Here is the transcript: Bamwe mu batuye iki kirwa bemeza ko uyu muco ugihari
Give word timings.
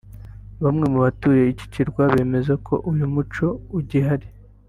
Bamwe 0.63 0.85
mu 0.91 0.99
batuye 1.05 1.43
iki 1.53 1.65
kirwa 1.73 2.03
bemeza 2.13 2.53
ko 2.65 2.73
uyu 2.91 3.05
muco 3.13 3.45
ugihari 3.77 4.27